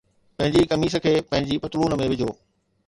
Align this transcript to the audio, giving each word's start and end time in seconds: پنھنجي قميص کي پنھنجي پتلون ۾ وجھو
پنھنجي 0.37 0.63
قميص 0.71 0.95
کي 1.03 1.13
پنھنجي 1.29 1.57
پتلون 1.67 1.99
۾ 2.05 2.11
وجھو 2.15 2.31